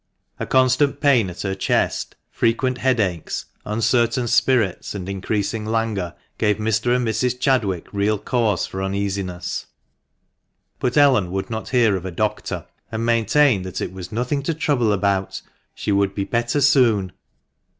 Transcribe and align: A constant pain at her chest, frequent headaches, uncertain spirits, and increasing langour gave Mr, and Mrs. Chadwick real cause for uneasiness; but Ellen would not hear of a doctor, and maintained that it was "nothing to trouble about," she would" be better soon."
A 0.39 0.47
constant 0.47 0.99
pain 0.99 1.29
at 1.29 1.43
her 1.43 1.53
chest, 1.53 2.15
frequent 2.31 2.79
headaches, 2.79 3.45
uncertain 3.65 4.27
spirits, 4.27 4.95
and 4.95 5.07
increasing 5.07 5.63
langour 5.63 6.15
gave 6.39 6.57
Mr, 6.57 6.95
and 6.95 7.07
Mrs. 7.07 7.39
Chadwick 7.39 7.85
real 7.93 8.17
cause 8.17 8.65
for 8.65 8.81
uneasiness; 8.81 9.67
but 10.79 10.97
Ellen 10.97 11.29
would 11.29 11.51
not 11.51 11.69
hear 11.69 11.95
of 11.95 12.07
a 12.07 12.09
doctor, 12.09 12.65
and 12.91 13.05
maintained 13.05 13.63
that 13.63 13.79
it 13.79 13.93
was 13.93 14.11
"nothing 14.11 14.41
to 14.41 14.55
trouble 14.55 14.91
about," 14.91 15.43
she 15.75 15.91
would" 15.91 16.15
be 16.15 16.23
better 16.23 16.61
soon." 16.61 17.11